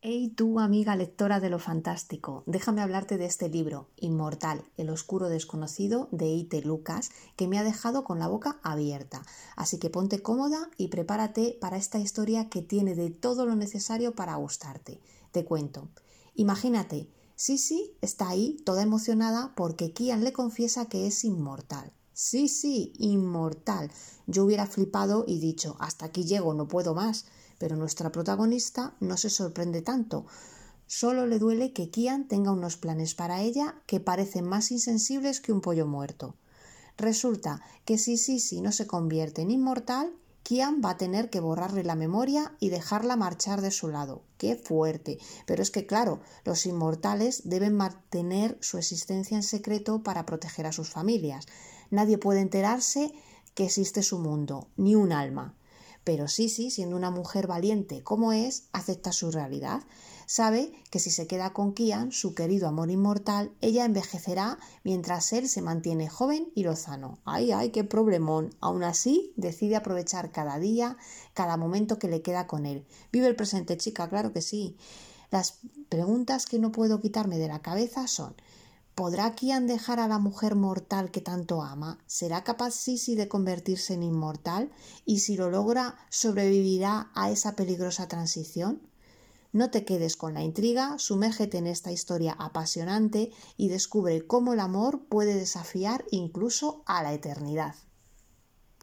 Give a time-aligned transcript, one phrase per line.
[0.00, 5.28] Hey tú, amiga lectora de lo fantástico, déjame hablarte de este libro, Inmortal, el oscuro
[5.28, 9.24] desconocido, de Ite Lucas, que me ha dejado con la boca abierta.
[9.56, 14.14] Así que ponte cómoda y prepárate para esta historia que tiene de todo lo necesario
[14.14, 15.00] para gustarte.
[15.32, 15.88] Te cuento.
[16.36, 21.92] Imagínate, Sisi está ahí, toda emocionada, porque Kian le confiesa que es inmortal.
[22.20, 23.92] Sí, sí, inmortal.
[24.26, 27.26] Yo hubiera flipado y dicho, hasta aquí llego, no puedo más
[27.58, 30.24] pero nuestra protagonista no se sorprende tanto.
[30.86, 35.52] Solo le duele que Kian tenga unos planes para ella que parecen más insensibles que
[35.52, 36.34] un pollo muerto.
[36.96, 40.12] Resulta que si Sisi no se convierte en inmortal,
[40.48, 44.22] Kian va a tener que borrarle la memoria y dejarla marchar de su lado.
[44.38, 45.18] ¡Qué fuerte!
[45.44, 50.72] Pero es que, claro, los inmortales deben mantener su existencia en secreto para proteger a
[50.72, 51.44] sus familias.
[51.90, 53.12] Nadie puede enterarse
[53.54, 55.54] que existe su mundo, ni un alma.
[56.08, 59.82] Pero Sisi, siendo una mujer valiente como es, acepta su realidad.
[60.24, 65.50] Sabe que si se queda con Kian, su querido amor inmortal, ella envejecerá mientras él
[65.50, 67.18] se mantiene joven y lozano.
[67.26, 68.54] ¡Ay, ay, qué problemón!
[68.60, 70.96] Aún así, decide aprovechar cada día,
[71.34, 72.86] cada momento que le queda con él.
[73.12, 74.78] Vive el presente, chica, claro que sí.
[75.30, 75.58] Las
[75.90, 78.34] preguntas que no puedo quitarme de la cabeza son
[78.98, 82.00] ¿Podrá Kian dejar a la mujer mortal que tanto ama?
[82.08, 84.72] ¿Será capaz Sisi de convertirse en inmortal?
[85.04, 88.82] ¿Y si lo logra, sobrevivirá a esa peligrosa transición?
[89.52, 94.58] No te quedes con la intriga, sumérgete en esta historia apasionante y descubre cómo el
[94.58, 97.76] amor puede desafiar incluso a la eternidad.